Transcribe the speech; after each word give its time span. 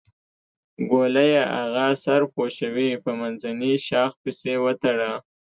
ګوليه 0.89 1.43
اغه 1.61 1.87
سر 2.03 2.21
پوشوې 2.33 2.89
په 3.03 3.11
منځني 3.19 3.73
شاخ 3.87 4.11
پسې 4.21 4.53
وتړه. 4.63 5.11